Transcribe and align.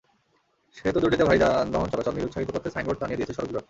সেতু 0.77 0.97
দুটিতে 0.99 1.23
ভারী 1.27 1.39
যানবাহন 1.43 1.87
চলাচল 1.91 2.13
নিরুৎসাহিত 2.15 2.49
করতে 2.51 2.69
সাইনবোর্ড 2.69 2.97
টানিয়ে 2.99 3.17
দিয়েছে 3.19 3.35
সড়ক 3.35 3.49
বিভাগ। 3.49 3.59